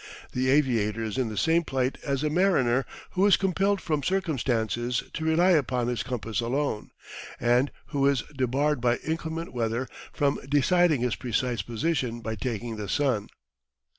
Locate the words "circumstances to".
4.01-5.23